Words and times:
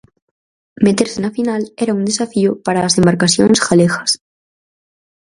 Meterse 0.85 1.17
na 1.21 1.35
final 1.37 1.61
era 1.83 1.95
un 1.99 2.03
desafío 2.09 2.51
para 2.65 2.79
as 2.87 2.97
embarcacións 2.99 3.57
galegas. 3.67 4.09